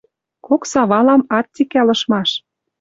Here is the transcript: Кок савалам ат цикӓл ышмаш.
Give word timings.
Кок 0.47 0.61
савалам 0.71 1.21
ат 1.37 1.45
цикӓл 1.53 1.87
ышмаш. 1.95 2.29